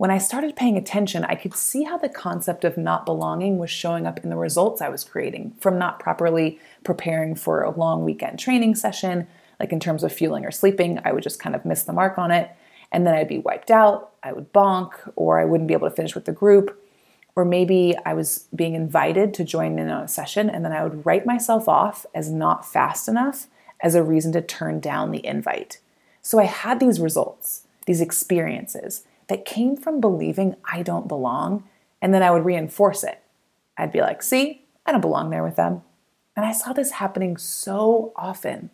When 0.00 0.10
I 0.10 0.16
started 0.16 0.56
paying 0.56 0.78
attention, 0.78 1.26
I 1.26 1.34
could 1.34 1.54
see 1.54 1.82
how 1.82 1.98
the 1.98 2.08
concept 2.08 2.64
of 2.64 2.78
not 2.78 3.04
belonging 3.04 3.58
was 3.58 3.68
showing 3.68 4.06
up 4.06 4.20
in 4.20 4.30
the 4.30 4.36
results 4.36 4.80
I 4.80 4.88
was 4.88 5.04
creating 5.04 5.52
from 5.60 5.78
not 5.78 6.00
properly 6.00 6.58
preparing 6.84 7.34
for 7.34 7.62
a 7.62 7.70
long 7.70 8.06
weekend 8.06 8.38
training 8.38 8.76
session, 8.76 9.26
like 9.58 9.74
in 9.74 9.78
terms 9.78 10.02
of 10.02 10.10
fueling 10.10 10.46
or 10.46 10.50
sleeping, 10.50 11.00
I 11.04 11.12
would 11.12 11.22
just 11.22 11.38
kind 11.38 11.54
of 11.54 11.66
miss 11.66 11.82
the 11.82 11.92
mark 11.92 12.16
on 12.16 12.30
it. 12.30 12.50
And 12.90 13.06
then 13.06 13.14
I'd 13.14 13.28
be 13.28 13.40
wiped 13.40 13.70
out, 13.70 14.12
I 14.22 14.32
would 14.32 14.54
bonk, 14.54 14.92
or 15.16 15.38
I 15.38 15.44
wouldn't 15.44 15.68
be 15.68 15.74
able 15.74 15.90
to 15.90 15.94
finish 15.94 16.14
with 16.14 16.24
the 16.24 16.32
group. 16.32 16.82
Or 17.36 17.44
maybe 17.44 17.94
I 18.06 18.14
was 18.14 18.48
being 18.54 18.74
invited 18.74 19.34
to 19.34 19.44
join 19.44 19.78
in 19.78 19.90
on 19.90 20.04
a 20.04 20.08
session 20.08 20.48
and 20.48 20.64
then 20.64 20.72
I 20.72 20.82
would 20.82 21.04
write 21.04 21.26
myself 21.26 21.68
off 21.68 22.06
as 22.14 22.30
not 22.30 22.64
fast 22.64 23.06
enough 23.06 23.48
as 23.82 23.94
a 23.94 24.02
reason 24.02 24.32
to 24.32 24.40
turn 24.40 24.80
down 24.80 25.10
the 25.10 25.26
invite. 25.26 25.78
So 26.22 26.38
I 26.38 26.44
had 26.44 26.80
these 26.80 27.00
results, 27.00 27.66
these 27.84 28.00
experiences 28.00 29.04
that 29.30 29.44
came 29.44 29.76
from 29.76 30.00
believing 30.00 30.56
I 30.64 30.82
don't 30.82 31.08
belong, 31.08 31.64
and 32.02 32.12
then 32.12 32.22
I 32.22 32.32
would 32.32 32.44
reinforce 32.44 33.04
it. 33.04 33.22
I'd 33.78 33.92
be 33.92 34.00
like, 34.00 34.22
see, 34.22 34.64
I 34.84 34.92
don't 34.92 35.00
belong 35.00 35.30
there 35.30 35.44
with 35.44 35.56
them. 35.56 35.82
And 36.36 36.44
I 36.44 36.52
saw 36.52 36.72
this 36.72 36.90
happening 36.92 37.36
so 37.36 38.12
often. 38.16 38.70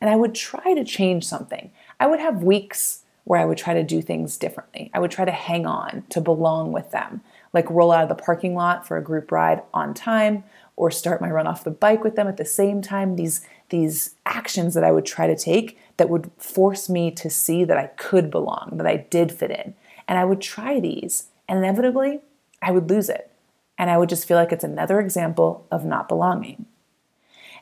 And 0.00 0.10
I 0.10 0.16
would 0.16 0.34
try 0.34 0.74
to 0.74 0.84
change 0.84 1.24
something. 1.24 1.70
I 1.98 2.06
would 2.06 2.20
have 2.20 2.42
weeks 2.42 3.04
where 3.24 3.40
I 3.40 3.46
would 3.46 3.56
try 3.56 3.72
to 3.72 3.82
do 3.82 4.02
things 4.02 4.36
differently. 4.36 4.90
I 4.92 5.00
would 5.00 5.10
try 5.10 5.24
to 5.24 5.32
hang 5.32 5.66
on 5.66 6.04
to 6.10 6.20
belong 6.20 6.72
with 6.72 6.90
them, 6.90 7.22
like 7.52 7.68
roll 7.70 7.90
out 7.90 8.02
of 8.02 8.08
the 8.08 8.22
parking 8.22 8.54
lot 8.54 8.86
for 8.86 8.96
a 8.96 9.02
group 9.02 9.32
ride 9.32 9.62
on 9.72 9.94
time 9.94 10.44
or 10.76 10.90
start 10.90 11.22
my 11.22 11.30
run 11.30 11.46
off 11.46 11.64
the 11.64 11.70
bike 11.70 12.04
with 12.04 12.16
them 12.16 12.28
at 12.28 12.36
the 12.36 12.44
same 12.44 12.82
time. 12.82 13.16
These 13.16 13.40
these 13.70 14.14
actions 14.26 14.74
that 14.74 14.84
I 14.84 14.92
would 14.92 15.06
try 15.06 15.26
to 15.26 15.34
take 15.34 15.78
that 15.96 16.08
would 16.08 16.30
force 16.38 16.88
me 16.88 17.10
to 17.10 17.28
see 17.28 17.64
that 17.64 17.76
I 17.76 17.86
could 17.96 18.30
belong, 18.30 18.74
that 18.74 18.86
I 18.86 18.98
did 18.98 19.32
fit 19.32 19.50
in. 19.50 19.74
And 20.08 20.18
I 20.18 20.24
would 20.24 20.40
try 20.40 20.80
these, 20.80 21.28
and 21.48 21.58
inevitably, 21.58 22.20
I 22.62 22.70
would 22.70 22.90
lose 22.90 23.08
it. 23.08 23.30
And 23.78 23.90
I 23.90 23.98
would 23.98 24.08
just 24.08 24.26
feel 24.26 24.36
like 24.36 24.52
it's 24.52 24.64
another 24.64 25.00
example 25.00 25.66
of 25.70 25.84
not 25.84 26.08
belonging. 26.08 26.66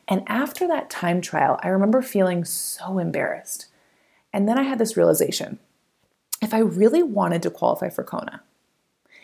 And 0.06 0.22
after 0.26 0.68
that 0.68 0.90
time 0.90 1.20
trial, 1.20 1.58
I 1.62 1.68
remember 1.68 2.02
feeling 2.02 2.44
so 2.44 2.98
embarrassed. 2.98 3.66
And 4.32 4.48
then 4.48 4.58
I 4.58 4.62
had 4.62 4.78
this 4.78 4.96
realization 4.96 5.58
if 6.42 6.52
I 6.52 6.58
really 6.58 7.02
wanted 7.02 7.42
to 7.42 7.50
qualify 7.50 7.88
for 7.88 8.04
Kona, 8.04 8.42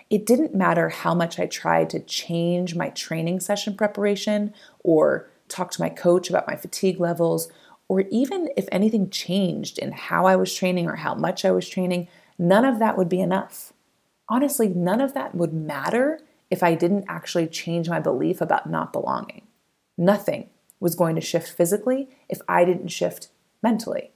it 0.09 0.25
didn't 0.25 0.55
matter 0.55 0.89
how 0.89 1.15
much 1.15 1.39
I 1.39 1.47
tried 1.47 1.91
to 1.91 2.00
change 2.00 2.75
my 2.75 2.89
training 2.91 3.41
session 3.41 3.77
preparation 3.77 4.55
or 4.83 5.29
talk 5.49 5.71
to 5.73 5.83
my 5.83 5.91
coach 5.91 6.31
about 6.31 6.47
my 6.47 6.57
fatigue 6.57 6.99
levels, 6.99 7.50
or 7.89 8.03
even 8.11 8.49
if 8.57 8.67
anything 8.73 9.11
changed 9.11 9.79
in 9.79 9.93
how 9.93 10.27
I 10.27 10.37
was 10.37 10.55
training 10.55 10.89
or 10.89 10.97
how 10.97 11.15
much 11.15 11.45
I 11.45 11.50
was 11.50 11.69
training, 11.69 12.09
none 12.41 12.65
of 12.65 12.79
that 12.79 12.97
would 12.97 13.09
be 13.09 13.21
enough. 13.21 13.73
Honestly, 14.29 14.69
none 14.69 15.01
of 15.01 15.15
that 15.15 15.35
would 15.35 15.53
matter 15.53 16.21
if 16.51 16.63
I 16.63 16.75
didn't 16.75 17.05
actually 17.09 17.47
change 17.47 17.89
my 17.89 18.01
belief 18.01 18.41
about 18.41 18.69
not 18.69 18.93
belonging. 18.93 19.43
Nothing 19.97 20.49
was 20.81 20.95
going 20.95 21.15
to 21.15 21.21
shift 21.21 21.49
physically 21.49 22.09
if 22.29 22.41
I 22.49 22.65
didn't 22.65 22.89
shift 22.89 23.29
mentally. 23.63 24.11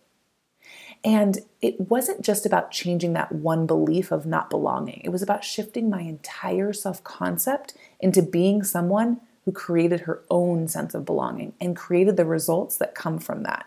And 1.05 1.41
it 1.61 1.79
wasn't 1.79 2.23
just 2.23 2.47
about 2.47 2.71
changing 2.71 3.13
that 3.13 3.31
one 3.31 3.67
belief 3.67 4.11
of 4.11 4.25
not 4.25 4.49
belonging, 4.49 5.03
it 5.05 5.11
was 5.11 5.23
about 5.23 5.45
shifting 5.45 5.91
my 5.91 6.01
entire 6.01 6.73
self 6.73 7.05
concept 7.05 7.75
into 8.01 8.23
being 8.23 8.63
someone 8.63 9.21
who 9.45 9.53
created 9.53 10.01
her 10.01 10.23
own 10.31 10.67
sense 10.67 10.95
of 10.95 11.05
belonging 11.05 11.53
and 11.61 11.77
created 11.77 12.17
the 12.17 12.25
results 12.25 12.79
that 12.79 12.95
come 12.95 13.19
from 13.19 13.43
that. 13.43 13.67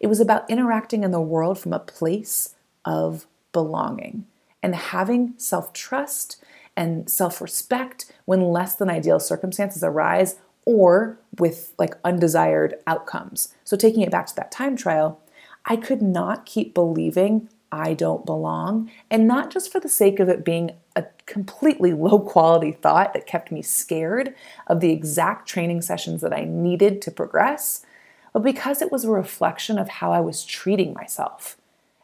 It 0.00 0.08
was 0.08 0.18
about 0.18 0.50
interacting 0.50 1.04
in 1.04 1.12
the 1.12 1.20
world 1.20 1.60
from 1.60 1.72
a 1.72 1.78
place 1.78 2.54
of 2.84 3.26
belonging 3.56 4.26
and 4.62 4.74
having 4.74 5.32
self 5.38 5.72
trust 5.72 6.36
and 6.76 7.08
self 7.08 7.40
respect 7.40 8.12
when 8.26 8.50
less 8.50 8.74
than 8.74 8.90
ideal 8.90 9.18
circumstances 9.18 9.82
arise 9.82 10.36
or 10.66 11.18
with 11.38 11.72
like 11.78 11.94
undesired 12.04 12.74
outcomes. 12.86 13.54
So, 13.64 13.78
taking 13.78 14.02
it 14.02 14.10
back 14.10 14.26
to 14.26 14.36
that 14.36 14.52
time 14.52 14.76
trial, 14.76 15.22
I 15.64 15.76
could 15.76 16.02
not 16.02 16.44
keep 16.44 16.74
believing 16.74 17.48
I 17.72 17.94
don't 17.94 18.26
belong, 18.26 18.90
and 19.10 19.26
not 19.26 19.50
just 19.50 19.72
for 19.72 19.80
the 19.80 19.88
sake 19.88 20.20
of 20.20 20.28
it 20.28 20.44
being 20.44 20.72
a 20.94 21.06
completely 21.24 21.92
low 22.06 22.18
quality 22.18 22.72
thought 22.72 23.14
that 23.14 23.26
kept 23.26 23.50
me 23.50 23.62
scared 23.62 24.34
of 24.66 24.80
the 24.80 24.92
exact 24.92 25.48
training 25.48 25.80
sessions 25.80 26.20
that 26.20 26.34
I 26.34 26.44
needed 26.44 27.00
to 27.02 27.10
progress, 27.10 27.86
but 28.34 28.42
because 28.42 28.82
it 28.82 28.92
was 28.92 29.04
a 29.06 29.10
reflection 29.10 29.78
of 29.78 29.88
how 29.88 30.12
I 30.12 30.20
was 30.20 30.44
treating 30.44 30.92
myself. 30.92 31.56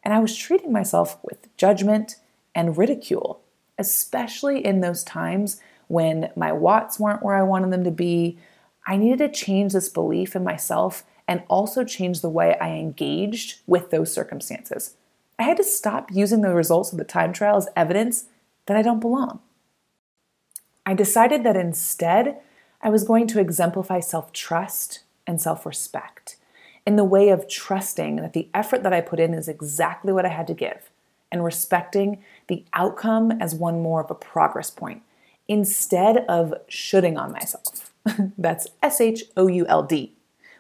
And 0.03 0.13
I 0.13 0.19
was 0.19 0.37
treating 0.37 0.73
myself 0.73 1.19
with 1.23 1.55
judgment 1.57 2.17
and 2.55 2.77
ridicule, 2.77 3.41
especially 3.79 4.65
in 4.65 4.81
those 4.81 5.05
times 5.05 5.61
when 5.89 6.31
my 6.37 6.53
watts 6.53 6.99
weren't 6.99 7.23
where 7.23 7.37
I 7.37 7.43
wanted 7.43 7.71
them 7.71 7.85
to 7.85 7.91
be, 7.91 8.39
I 8.87 8.97
needed 8.97 9.19
to 9.19 9.29
change 9.29 9.73
this 9.73 9.89
belief 9.89 10.35
in 10.35 10.43
myself 10.43 11.05
and 11.29 11.43
also 11.49 11.85
change 11.85 12.21
the 12.21 12.29
way 12.29 12.57
I 12.61 12.71
engaged 12.71 13.61
with 13.67 13.91
those 13.91 14.13
circumstances. 14.13 14.97
I 15.39 15.45
had 15.45 15.57
to 15.59 15.65
stop 15.65 16.11
using 16.13 16.41
the 16.41 16.55
results 16.55 16.93
of 16.93 16.99
the 16.99 17.05
time 17.05 17.33
trial 17.33 17.57
as 17.57 17.69
evidence 17.77 18.27
that 18.67 18.77
I 18.77 18.83
don't 18.83 19.01
belong. 19.01 19.41
I 20.85 20.95
decided 20.95 21.45
that 21.45 21.57
instead, 21.57 22.41
I 22.81 22.91
was 22.91 23.05
going 23.05 23.29
to 23.29 23.41
exemplify 23.41 24.01
self 24.01 24.33
trust 24.33 25.01
and 25.27 25.41
self 25.41 25.65
respect 25.65 26.37
in 26.87 26.97
the 26.97 27.05
way 27.05 27.29
of 27.29 27.49
trusting 27.49 28.17
that 28.17 28.33
the 28.33 28.49
effort 28.53 28.83
that 28.83 28.93
I 28.93 29.01
put 29.01 29.21
in 29.21 29.35
is 29.35 29.49
exactly 29.49 30.13
what 30.13 30.27
I 30.27 30.31
had 30.31 30.47
to 30.49 30.55
give 30.55 30.91
and 31.31 31.45
respecting 31.45 32.23
the 32.49 32.65
outcome 32.75 33.33
as 33.33 33.55
one 33.55 33.81
more 33.81 34.03
of 34.03 34.11
a 34.11 34.15
progress 34.15 34.71
point 34.71 35.03
instead 35.49 36.19
of 36.29 36.55
shoulding 36.69 37.17
on 37.17 37.33
myself. 37.33 37.93
That's 38.39 38.69
S 38.83 39.01
H 39.01 39.25
O 39.37 39.47
U 39.47 39.67
L 39.69 39.83
D, 39.83 40.15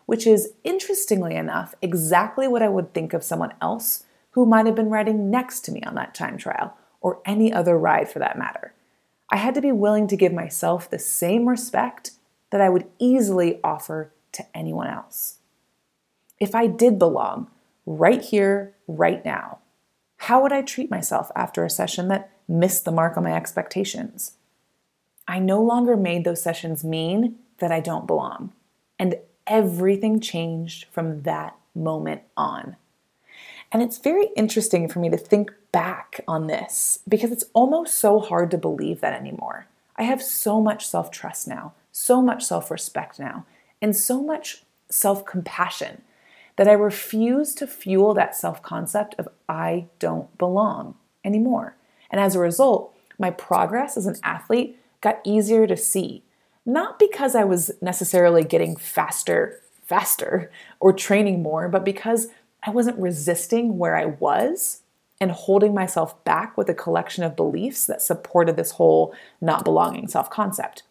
which 0.07 0.27
is 0.27 0.53
interestingly 0.65 1.35
enough 1.35 1.75
exactly 1.83 2.49
what 2.49 2.63
I 2.63 2.69
would 2.69 2.95
think 2.95 3.13
of 3.13 3.25
someone 3.25 3.55
else 3.61 4.05
who 4.33 4.47
might 4.47 4.67
have 4.67 4.75
been 4.75 4.91
riding 4.91 5.31
next 5.31 5.61
to 5.61 5.73
me 5.73 5.83
on 5.83 5.95
that 5.97 6.15
time 6.15 6.39
trial 6.39 6.77
or 7.01 7.21
any 7.25 7.53
other 7.53 7.79
ride 7.79 8.09
for 8.09 8.19
that 8.21 8.39
matter. 8.39 8.73
I 9.31 9.37
had 9.37 9.55
to 9.55 9.61
be 9.61 9.73
willing 9.73 10.07
to 10.09 10.17
give 10.17 10.33
myself 10.33 10.89
the 10.89 10.99
same 10.99 11.49
respect 11.49 12.13
that 12.51 12.61
I 12.61 12.69
would 12.69 12.89
easily 12.99 13.61
offer 13.65 14.13
to 14.33 14.45
anyone 14.55 14.89
else. 14.89 15.39
If 16.43 16.57
I 16.57 16.67
did 16.67 16.99
belong 16.99 17.47
right 17.87 18.21
here, 18.21 18.75
right 18.89 19.25
now, 19.25 19.61
how 20.17 20.43
would 20.43 20.53
I 20.53 20.63
treat 20.63 20.91
myself 20.91 21.31
after 21.37 21.65
a 21.65 21.71
session 21.71 22.09
that 22.09 22.33
missed 22.49 22.85
the 22.85 22.91
mark 22.91 23.17
on 23.17 23.23
my 23.23 23.33
expectations? 23.33 24.33
I 25.29 25.39
no 25.39 25.63
longer 25.63 25.97
made 25.97 26.25
those 26.25 26.43
sessions 26.43 26.83
mean 26.83 27.37
that 27.59 27.71
I 27.71 27.79
don't 27.79 28.09
belong. 28.09 28.53
And 28.99 29.19
everything 29.47 30.19
changed 30.19 30.87
from 30.91 31.23
that 31.23 31.55
moment 31.77 32.23
on. 32.37 32.75
And 33.71 33.81
it's 33.81 33.99
very 33.99 34.27
interesting 34.35 34.89
for 34.89 34.99
me 34.99 35.11
to 35.11 35.17
think 35.17 35.53
back 35.71 36.25
on 36.27 36.49
this 36.49 36.99
because 37.07 37.31
it's 37.31 37.45
almost 37.53 37.95
so 38.01 38.19
hard 38.19 38.51
to 38.51 38.59
believe 38.59 39.01
that 39.01 39.15
anymore. 39.15 39.69
I 39.95 40.03
have 40.03 40.21
so 40.21 40.61
much 40.61 40.89
self 40.89 41.13
trust 41.13 41.47
now, 41.47 41.75
so 41.93 42.21
much 42.21 42.45
self 42.45 42.69
respect 42.69 43.21
now, 43.21 43.47
and 43.81 43.95
so 43.95 44.21
much 44.21 44.65
self 44.89 45.25
compassion 45.25 46.03
that 46.57 46.69
I 46.69 46.73
refuse 46.73 47.55
to 47.57 47.67
fuel 47.67 48.15
that 48.15 48.37
self 48.37 48.63
concept 48.63 49.15
of 49.19 49.29
I 49.49 49.87
don't 49.99 50.37
belong 50.39 50.97
anymore. 51.25 51.77
And 52.11 52.21
as 52.21 52.35
a 52.35 52.41
result, 52.41 52.95
my 53.19 53.31
progress 53.31 53.97
as 53.97 54.07
an 54.07 54.17
athlete 54.23 54.79
got 55.01 55.21
easier 55.25 55.67
to 55.67 55.77
see. 55.77 56.23
Not 56.65 56.99
because 56.99 57.35
I 57.35 57.45
was 57.45 57.73
necessarily 57.81 58.45
getting 58.45 58.77
faster, 58.77 59.61
faster, 59.85 60.51
or 60.79 60.93
training 60.93 61.43
more, 61.43 61.69
but 61.69 61.85
because 61.85 62.29
I 62.63 62.71
wasn't 62.71 63.01
resisting 63.01 63.79
where 63.79 63.97
I 63.97 64.07
was 64.07 64.83
and 65.21 65.31
holding 65.31 65.75
myself 65.75 66.23
back 66.25 66.57
with 66.57 66.69
a 66.69 66.75
collection 66.75 67.25
of 67.25 67.37
beliefs 67.37 67.87
that 67.87 68.03
supported 68.03 68.57
this 68.57 68.73
whole 68.73 69.15
not 69.41 69.65
belonging 69.65 70.09
self 70.09 70.31
concept. 70.31 70.83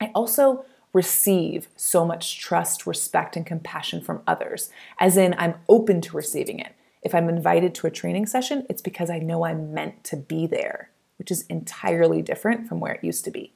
I 0.00 0.10
also 0.14 0.64
receive 0.94 1.68
so 1.76 2.04
much 2.06 2.38
trust, 2.40 2.86
respect, 2.86 3.36
and 3.36 3.44
compassion 3.44 4.00
from 4.00 4.22
others, 4.26 4.70
as 4.98 5.16
in, 5.18 5.34
I'm 5.36 5.56
open 5.68 6.00
to 6.02 6.16
receiving 6.16 6.58
it. 6.58 6.74
If 7.02 7.14
I'm 7.14 7.28
invited 7.28 7.74
to 7.74 7.86
a 7.86 7.90
training 7.90 8.26
session, 8.26 8.64
it's 8.70 8.80
because 8.80 9.10
I 9.10 9.18
know 9.18 9.44
I'm 9.44 9.74
meant 9.74 10.04
to 10.04 10.16
be 10.16 10.46
there 10.46 10.88
which 11.16 11.30
is 11.30 11.42
entirely 11.48 12.22
different 12.22 12.68
from 12.68 12.80
where 12.80 12.92
it 12.92 13.04
used 13.04 13.24
to 13.24 13.30
be. 13.30 13.52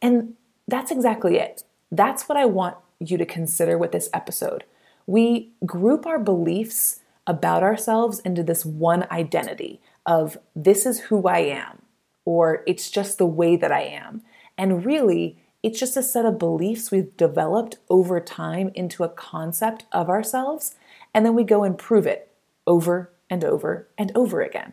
And 0.00 0.34
that's 0.66 0.90
exactly 0.90 1.36
it. 1.38 1.62
That's 1.90 2.28
what 2.28 2.38
I 2.38 2.44
want 2.44 2.76
you 3.00 3.16
to 3.18 3.26
consider 3.26 3.78
with 3.78 3.92
this 3.92 4.10
episode. 4.12 4.64
We 5.06 5.52
group 5.64 6.06
our 6.06 6.18
beliefs 6.18 7.00
about 7.26 7.62
ourselves 7.62 8.20
into 8.20 8.42
this 8.42 8.64
one 8.64 9.06
identity 9.10 9.80
of 10.06 10.38
this 10.56 10.86
is 10.86 11.00
who 11.00 11.28
I 11.28 11.38
am, 11.40 11.82
or 12.24 12.62
it's 12.66 12.90
just 12.90 13.18
the 13.18 13.26
way 13.26 13.56
that 13.56 13.72
I 13.72 13.82
am. 13.82 14.22
And 14.56 14.84
really, 14.84 15.38
it's 15.62 15.80
just 15.80 15.96
a 15.96 16.02
set 16.02 16.24
of 16.24 16.38
beliefs 16.38 16.90
we've 16.90 17.16
developed 17.16 17.78
over 17.90 18.20
time 18.20 18.70
into 18.74 19.02
a 19.02 19.08
concept 19.08 19.86
of 19.90 20.08
ourselves, 20.08 20.76
and 21.12 21.26
then 21.26 21.34
we 21.34 21.44
go 21.44 21.64
and 21.64 21.76
prove 21.76 22.06
it 22.06 22.32
over 22.66 23.10
and 23.28 23.44
over 23.44 23.88
and 23.96 24.12
over 24.14 24.40
again. 24.40 24.72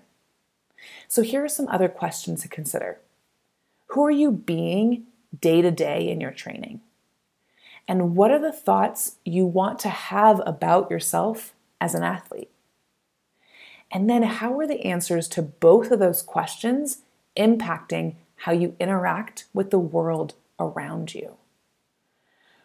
So, 1.07 1.23
here 1.23 1.43
are 1.43 1.49
some 1.49 1.67
other 1.69 1.89
questions 1.89 2.41
to 2.41 2.47
consider 2.47 2.99
Who 3.87 4.05
are 4.05 4.11
you 4.11 4.31
being 4.31 5.05
day 5.39 5.61
to 5.61 5.71
day 5.71 6.07
in 6.07 6.21
your 6.21 6.31
training? 6.31 6.81
And 7.87 8.15
what 8.15 8.31
are 8.31 8.39
the 8.39 8.51
thoughts 8.51 9.17
you 9.23 9.45
want 9.45 9.79
to 9.79 9.89
have 9.89 10.41
about 10.45 10.89
yourself 10.89 11.53
as 11.79 11.93
an 11.95 12.03
athlete? 12.03 12.49
And 13.91 14.09
then, 14.09 14.23
how 14.23 14.59
are 14.59 14.67
the 14.67 14.85
answers 14.85 15.27
to 15.29 15.41
both 15.41 15.89
of 15.89 15.99
those 15.99 16.21
questions 16.21 16.99
impacting 17.35 18.15
how 18.39 18.51
you 18.51 18.75
interact 18.79 19.45
with 19.53 19.71
the 19.71 19.79
world 19.79 20.35
around 20.59 21.13
you? 21.13 21.37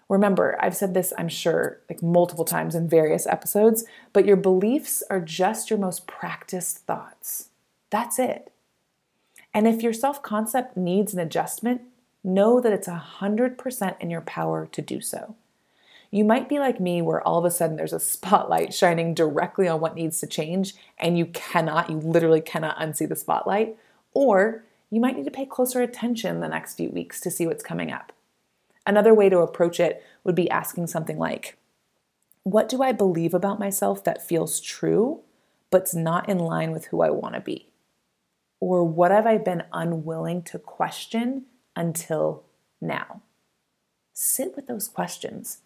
Remember, 0.08 0.58
I've 0.60 0.76
said 0.76 0.92
this, 0.92 1.12
I'm 1.16 1.28
sure, 1.28 1.78
like 1.88 2.02
multiple 2.02 2.44
times 2.44 2.74
in 2.74 2.88
various 2.88 3.28
episodes, 3.28 3.84
but 4.12 4.26
your 4.26 4.36
beliefs 4.36 5.04
are 5.08 5.20
just 5.20 5.70
your 5.70 5.78
most 5.78 6.08
practiced 6.08 6.78
thoughts. 6.78 7.50
That's 7.90 8.18
it. 8.18 8.52
And 9.54 9.68
if 9.68 9.82
your 9.82 9.92
self 9.92 10.20
concept 10.20 10.76
needs 10.76 11.14
an 11.14 11.20
adjustment, 11.20 11.82
know 12.24 12.60
that 12.60 12.72
it's 12.72 12.88
100% 12.88 14.00
in 14.00 14.10
your 14.10 14.20
power 14.20 14.68
to 14.72 14.82
do 14.82 15.00
so. 15.00 15.36
You 16.10 16.24
might 16.24 16.48
be 16.48 16.58
like 16.58 16.80
me, 16.80 17.00
where 17.02 17.26
all 17.26 17.38
of 17.38 17.44
a 17.44 17.50
sudden 17.50 17.76
there's 17.76 17.92
a 17.92 18.00
spotlight 18.00 18.74
shining 18.74 19.14
directly 19.14 19.68
on 19.68 19.80
what 19.80 19.94
needs 19.94 20.18
to 20.20 20.26
change, 20.26 20.74
and 20.98 21.16
you 21.16 21.26
cannot, 21.26 21.88
you 21.88 21.98
literally 21.98 22.40
cannot 22.40 22.78
unsee 22.78 23.08
the 23.08 23.14
spotlight. 23.14 23.76
Or 24.12 24.64
you 24.90 25.00
might 25.00 25.16
need 25.16 25.24
to 25.24 25.30
pay 25.30 25.46
closer 25.46 25.80
attention 25.80 26.40
the 26.40 26.48
next 26.48 26.74
few 26.74 26.90
weeks 26.90 27.20
to 27.20 27.30
see 27.30 27.46
what's 27.46 27.62
coming 27.62 27.92
up. 27.92 28.12
Another 28.86 29.14
way 29.14 29.28
to 29.28 29.38
approach 29.38 29.78
it 29.78 30.02
would 30.24 30.34
be 30.34 30.50
asking 30.50 30.88
something 30.88 31.18
like, 31.18 31.56
What 32.42 32.68
do 32.68 32.82
I 32.82 32.92
believe 32.92 33.34
about 33.34 33.60
myself 33.60 34.02
that 34.04 34.26
feels 34.26 34.60
true, 34.60 35.20
but's 35.70 35.94
not 35.94 36.28
in 36.28 36.38
line 36.38 36.72
with 36.72 36.86
who 36.86 37.02
I 37.02 37.10
want 37.10 37.34
to 37.34 37.40
be? 37.40 37.68
Or 38.58 38.84
what 38.84 39.10
have 39.10 39.26
I 39.26 39.38
been 39.38 39.64
unwilling 39.72 40.42
to 40.44 40.58
question 40.58 41.44
until 41.76 42.44
now? 42.80 43.22
Sit 44.12 44.54
with 44.56 44.66
those 44.66 44.88
questions. 44.88 45.58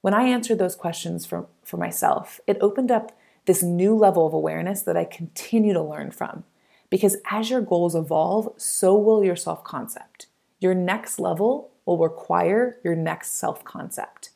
When 0.00 0.14
I 0.14 0.22
answered 0.24 0.58
those 0.58 0.76
questions 0.76 1.26
for, 1.26 1.48
for 1.64 1.76
myself, 1.76 2.40
it 2.46 2.56
opened 2.60 2.90
up 2.90 3.12
this 3.46 3.62
new 3.62 3.94
level 3.94 4.26
of 4.26 4.32
awareness 4.32 4.82
that 4.82 4.96
I 4.96 5.04
continue 5.04 5.72
to 5.72 5.82
learn 5.82 6.10
from. 6.10 6.44
Because 6.90 7.16
as 7.30 7.50
your 7.50 7.60
goals 7.60 7.94
evolve, 7.94 8.54
so 8.56 8.96
will 8.96 9.24
your 9.24 9.36
self 9.36 9.64
concept. 9.64 10.26
Your 10.60 10.74
next 10.74 11.18
level 11.18 11.70
will 11.84 11.98
require 11.98 12.78
your 12.82 12.94
next 12.94 13.38
self 13.38 13.64
concept. 13.64 14.30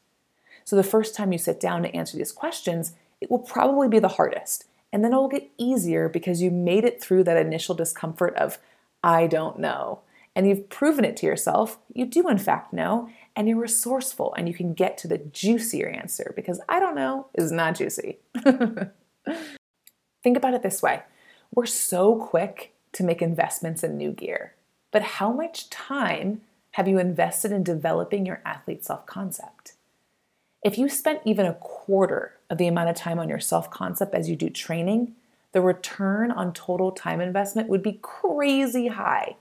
So 0.65 0.77
the 0.77 0.83
first 0.83 1.15
time 1.15 1.33
you 1.33 1.39
sit 1.39 1.61
down 1.61 1.83
to 1.83 1.95
answer 1.95 2.17
these 2.17 2.33
questions, 2.33 2.95
it 3.21 3.31
will 3.31 3.39
probably 3.39 3.89
be 3.89 3.99
the 3.99 4.09
hardest. 4.09 4.67
And 4.93 5.03
then 5.03 5.13
it 5.13 5.17
will 5.17 5.29
get 5.29 5.51
easier 5.57 6.09
because 6.09 6.43
you 6.43 6.51
made 6.51 6.85
it 6.85 7.01
through 7.01 7.25
that 7.25 7.39
initial 7.39 7.75
discomfort 7.75 8.35
of, 8.37 8.59
I 9.03 9.27
don't 9.27 9.59
know. 9.59 10.01
And 10.37 10.47
you've 10.47 10.69
proven 10.69 11.05
it 11.05 11.17
to 11.19 11.27
yourself. 11.27 11.79
You 11.93 12.07
do, 12.07 12.29
in 12.29 12.39
fact, 12.39 12.73
know. 12.73 13.09
And 13.35 13.49
you're 13.49 13.59
resourceful 13.59 14.35
and 14.37 14.47
you 14.49 14.55
can 14.55 14.75
get 14.75 14.99
to 14.99 15.09
the 15.09 15.19
juicier 15.19 15.89
answer 15.89 16.33
because 16.37 16.61
I 16.69 16.79
don't 16.81 16.95
know 16.95 17.27
is 17.35 17.51
not 17.51 17.77
juicy. 17.77 18.19
Think 20.23 20.37
about 20.37 20.55
it 20.55 20.63
this 20.63 20.83
way 20.83 21.03
we're 21.55 21.67
so 21.67 22.17
quick 22.17 22.73
to 22.93 23.05
make 23.05 23.23
investments 23.23 23.83
in 23.83 23.97
new 23.97 24.13
gear, 24.13 24.55
but 24.91 25.03
how 25.03 25.33
much 25.33 25.71
time 25.71 26.43
have 26.73 26.89
you 26.89 26.99
invested 26.99 27.53
in 27.53 27.63
developing 27.63 28.25
your 28.27 28.41
athlete 28.45 28.85
self 28.85 29.07
concept? 29.07 29.75
If 30.63 30.79
you 30.79 30.89
spent 30.89 31.21
even 31.25 31.47
a 31.47 31.55
quarter 31.55 32.35
of 32.49 32.59
the 32.59 32.67
amount 32.67 32.89
of 32.89 32.97
time 32.97 33.19
on 33.19 33.29
your 33.29 33.41
self 33.41 33.71
concept 33.71 34.15
as 34.15 34.29
you 34.29 34.37
do 34.37 34.49
training, 34.49 35.15
the 35.53 35.61
return 35.61 36.31
on 36.31 36.53
total 36.53 36.93
time 36.93 37.21
investment 37.21 37.69
would 37.69 37.83
be 37.83 37.99
crazy 38.01 38.89
high. 38.89 39.37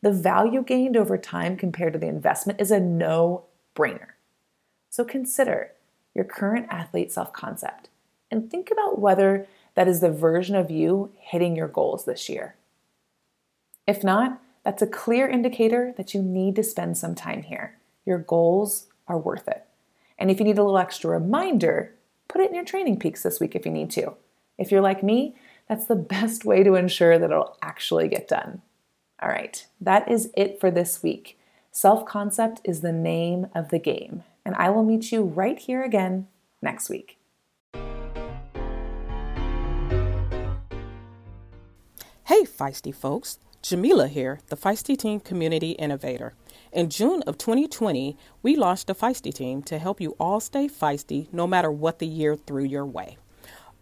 The 0.00 0.12
value 0.12 0.62
gained 0.62 0.96
over 0.96 1.16
time 1.16 1.56
compared 1.56 1.92
to 1.92 1.98
the 1.98 2.08
investment 2.08 2.60
is 2.60 2.72
a 2.72 2.80
no 2.80 3.44
brainer. 3.76 4.08
So 4.90 5.04
consider 5.04 5.70
your 6.14 6.24
current 6.24 6.66
athlete 6.70 7.12
self 7.12 7.32
concept 7.32 7.88
and 8.30 8.50
think 8.50 8.70
about 8.70 8.98
whether 8.98 9.46
that 9.74 9.88
is 9.88 10.00
the 10.00 10.10
version 10.10 10.54
of 10.54 10.70
you 10.70 11.12
hitting 11.18 11.56
your 11.56 11.68
goals 11.68 12.04
this 12.04 12.28
year. 12.28 12.56
If 13.86 14.04
not, 14.04 14.40
that's 14.64 14.82
a 14.82 14.86
clear 14.86 15.28
indicator 15.28 15.92
that 15.96 16.14
you 16.14 16.22
need 16.22 16.56
to 16.56 16.62
spend 16.62 16.96
some 16.96 17.14
time 17.14 17.42
here. 17.42 17.78
Your 18.04 18.18
goals 18.18 18.86
are 19.08 19.18
worth 19.18 19.48
it. 19.48 19.64
And 20.18 20.30
if 20.30 20.38
you 20.38 20.44
need 20.44 20.58
a 20.58 20.62
little 20.62 20.78
extra 20.78 21.10
reminder, 21.10 21.94
put 22.28 22.40
it 22.40 22.50
in 22.50 22.54
your 22.54 22.64
TrainingPeaks 22.64 23.22
this 23.22 23.40
week 23.40 23.56
if 23.56 23.66
you 23.66 23.72
need 23.72 23.90
to. 23.92 24.14
If 24.58 24.70
you're 24.70 24.80
like 24.80 25.02
me, 25.02 25.34
that's 25.68 25.86
the 25.86 25.96
best 26.16 26.44
way 26.44 26.62
to 26.62 26.74
ensure 26.74 27.18
that 27.18 27.30
it'll 27.30 27.56
actually 27.62 28.08
get 28.08 28.28
done. 28.28 28.62
All 29.20 29.28
right, 29.28 29.64
that 29.80 30.10
is 30.10 30.30
it 30.36 30.60
for 30.60 30.70
this 30.70 31.02
week. 31.02 31.38
Self 31.70 32.04
concept 32.04 32.60
is 32.64 32.80
the 32.80 32.92
name 32.92 33.46
of 33.54 33.70
the 33.70 33.78
game, 33.78 34.24
and 34.44 34.54
I 34.56 34.68
will 34.70 34.84
meet 34.84 35.12
you 35.12 35.22
right 35.22 35.58
here 35.58 35.82
again 35.82 36.26
next 36.60 36.90
week. 36.90 37.18
Hey, 42.42 42.48
feisty 42.48 42.92
folks. 42.92 43.38
Jamila 43.62 44.08
here, 44.08 44.40
the 44.48 44.56
Feisty 44.56 44.98
Team 44.98 45.20
Community 45.20 45.72
Innovator. 45.72 46.34
In 46.72 46.90
June 46.90 47.22
of 47.22 47.38
2020, 47.38 48.16
we 48.42 48.56
launched 48.56 48.88
the 48.88 48.96
Feisty 48.96 49.32
Team 49.32 49.62
to 49.62 49.78
help 49.78 50.00
you 50.00 50.16
all 50.18 50.40
stay 50.40 50.66
feisty 50.66 51.32
no 51.32 51.46
matter 51.46 51.70
what 51.70 52.00
the 52.00 52.06
year 52.08 52.34
threw 52.34 52.64
your 52.64 52.84
way. 52.84 53.16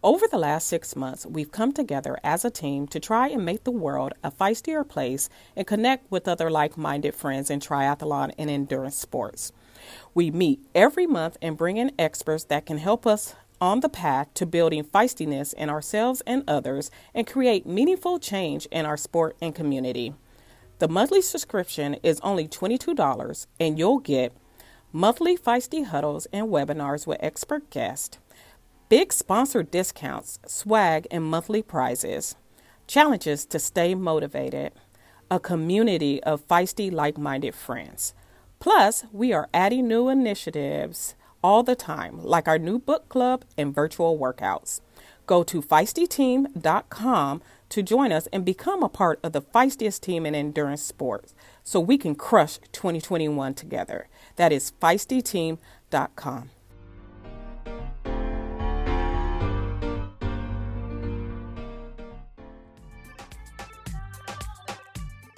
Over 0.03 0.27
the 0.31 0.37
last 0.37 0.68
six 0.68 0.94
months, 0.94 1.25
we've 1.25 1.51
come 1.51 1.73
together 1.73 2.18
as 2.23 2.44
a 2.44 2.51
team 2.51 2.87
to 2.88 3.01
try 3.01 3.29
and 3.29 3.46
make 3.46 3.64
the 3.64 3.70
world 3.70 4.12
a 4.23 4.31
feistier 4.31 4.87
place 4.87 5.31
and 5.57 5.66
connect 5.66 6.11
with 6.11 6.29
other 6.29 6.51
like 6.51 6.77
minded 6.77 7.14
friends 7.14 7.49
in 7.49 7.61
triathlon 7.61 8.31
and 8.37 8.51
endurance 8.51 8.96
sports. 8.96 9.53
We 10.12 10.31
meet 10.31 10.61
every 10.75 11.07
month 11.07 11.38
and 11.40 11.57
bring 11.57 11.79
in 11.79 11.92
experts 11.99 12.44
that 12.44 12.66
can 12.66 12.77
help 12.77 13.07
us 13.07 13.35
on 13.61 13.81
the 13.81 13.88
path 13.88 14.33
to 14.35 14.46
building 14.46 14.85
feistiness 14.85 15.53
in 15.55 15.68
ourselves 15.68 16.23
and 16.27 16.42
others 16.49 16.90
and 17.14 17.27
create 17.27 17.66
meaningful 17.66 18.18
change 18.18 18.66
in 18.66 18.87
our 18.87 18.96
sport 18.96 19.37
and 19.40 19.55
community. 19.55 20.14
The 20.79 20.88
monthly 20.88 21.20
subscription 21.20 21.94
is 22.03 22.20
only 22.23 22.49
$22 22.49 23.46
and 23.59 23.79
you'll 23.79 23.99
get 23.99 24.33
monthly 24.92 25.37
feisty 25.37 25.85
huddles 25.85 26.27
and 26.33 26.49
webinars 26.49 27.07
with 27.07 27.18
expert 27.20 27.68
guests, 27.70 28.18
big 28.88 29.12
sponsor 29.12 29.62
discounts, 29.62 30.38
swag, 30.46 31.07
and 31.11 31.25
monthly 31.25 31.62
prizes, 31.62 32.35
challenges 32.87 33.44
to 33.46 33.59
stay 33.59 33.94
motivated, 33.94 34.73
a 35.31 35.38
community 35.38 36.23
of 36.25 36.46
feisty 36.49 36.90
like 36.90 37.18
minded 37.18 37.55
friends. 37.55 38.14
Plus, 38.59 39.05
we 39.12 39.33
are 39.33 39.49
adding 39.55 39.87
new 39.87 40.09
initiatives 40.09 41.14
all 41.42 41.62
the 41.62 41.74
time, 41.74 42.22
like 42.22 42.48
our 42.48 42.59
new 42.59 42.79
book 42.79 43.09
club 43.09 43.44
and 43.57 43.74
virtual 43.74 44.18
workouts. 44.18 44.81
Go 45.26 45.42
to 45.44 45.62
feistyteam.com 45.62 47.42
to 47.68 47.83
join 47.83 48.12
us 48.12 48.26
and 48.33 48.44
become 48.44 48.83
a 48.83 48.88
part 48.88 49.20
of 49.22 49.33
the 49.33 49.40
feistiest 49.40 50.00
team 50.00 50.26
in 50.26 50.35
endurance 50.35 50.83
sports 50.83 51.35
so 51.62 51.79
we 51.79 51.96
can 51.96 52.14
crush 52.14 52.59
2021 52.72 53.55
together. 53.55 54.09
That 54.37 54.53
is 54.53 54.72
feistyteam.com. 54.81 56.50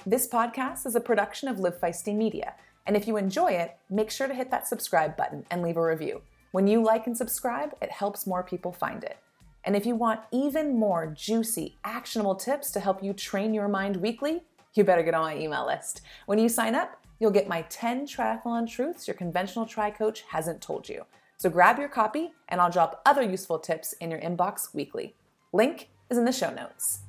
This 0.05 0.27
podcast 0.27 0.85
is 0.85 0.95
a 0.95 0.99
production 0.99 1.47
of 1.47 1.59
Live 1.59 1.79
Feisty 1.79 2.13
Media. 2.13 2.55
And 2.85 2.95
if 2.97 3.07
you 3.07 3.17
enjoy 3.17 3.51
it, 3.51 3.77
make 3.89 4.11
sure 4.11 4.27
to 4.27 4.33
hit 4.33 4.51
that 4.51 4.67
subscribe 4.67 5.15
button 5.15 5.45
and 5.49 5.61
leave 5.61 5.77
a 5.77 5.83
review. 5.83 6.21
When 6.51 6.67
you 6.67 6.83
like 6.83 7.07
and 7.07 7.17
subscribe, 7.17 7.73
it 7.81 7.91
helps 7.91 8.27
more 8.27 8.43
people 8.43 8.71
find 8.71 9.03
it. 9.03 9.17
And 9.63 9.75
if 9.75 9.85
you 9.85 9.95
want 9.95 10.19
even 10.31 10.77
more 10.77 11.07
juicy, 11.07 11.77
actionable 11.83 12.35
tips 12.35 12.71
to 12.71 12.79
help 12.79 13.01
you 13.01 13.13
train 13.13 13.53
your 13.53 13.67
mind 13.67 13.97
weekly, 13.97 14.43
you 14.73 14.83
better 14.83 15.03
get 15.03 15.13
on 15.13 15.21
my 15.21 15.37
email 15.37 15.65
list. 15.65 16.01
When 16.25 16.39
you 16.39 16.49
sign 16.49 16.75
up, 16.75 17.05
you'll 17.19 17.31
get 17.31 17.47
my 17.47 17.61
10 17.69 18.05
triathlon 18.05 18.69
truths 18.69 19.07
your 19.07 19.15
conventional 19.15 19.65
tri 19.65 19.91
coach 19.91 20.23
hasn't 20.29 20.61
told 20.61 20.89
you. 20.89 21.05
So 21.37 21.49
grab 21.49 21.77
your 21.79 21.89
copy, 21.89 22.31
and 22.49 22.61
I'll 22.61 22.71
drop 22.71 23.01
other 23.05 23.21
useful 23.21 23.59
tips 23.59 23.93
in 23.93 24.11
your 24.11 24.19
inbox 24.19 24.73
weekly. 24.73 25.15
Link 25.51 25.89
is 26.09 26.17
in 26.17 26.25
the 26.25 26.31
show 26.31 26.53
notes. 26.53 27.02